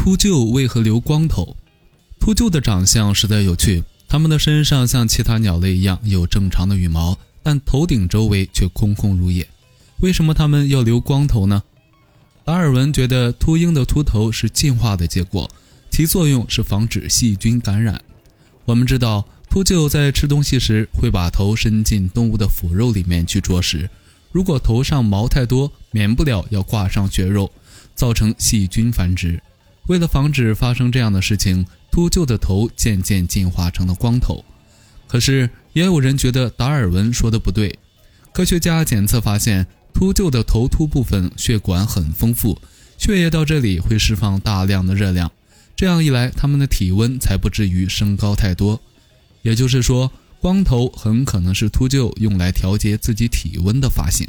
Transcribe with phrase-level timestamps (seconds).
[0.00, 1.56] 秃鹫为何留光头？
[2.20, 9.46] 秃鹫的长相实在有趣，它们的身上像其他鸟类一样有正常的羽毛，但头顶周围却空空如也。
[10.00, 11.64] 为什么它们要留光头呢？
[12.44, 15.50] 达尔文觉得秃鹰的秃头是进化的结果，
[15.90, 18.00] 其作用是防止细菌感染。
[18.64, 23.90] 我们知道，秃鹫在吃东西时会把头伸进动物的腐肉里面去啄食。
[24.30, 27.50] 如果头上毛太多，免不了要挂上血肉，
[27.96, 29.42] 造成细菌繁殖。
[29.88, 34.44] 为了防止发生这样的事情，秃鹫的头渐渐进化成了光头。
[35.06, 37.78] 可是，也有人觉得达尔文说的不对。
[38.32, 42.60] 科学家检测发现，秃鹫的头秃部分血管很丰富，
[42.98, 45.32] 血液到这里会释放大量的热量，
[45.74, 48.78] 这样一来，它们的体温才不至于升高太多。
[49.40, 54.28] 也就是说，光头很可能是秃鹫用来调节自己体温的发型。